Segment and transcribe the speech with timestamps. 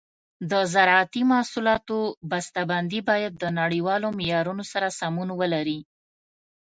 [0.51, 1.97] د زراعتي محصولاتو
[2.31, 5.79] بسته بندي باید د نړیوالو معیارونو سره سمون ولري.